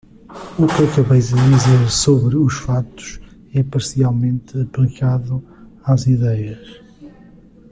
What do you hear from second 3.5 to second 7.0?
é parcialmente aplicado às idéias.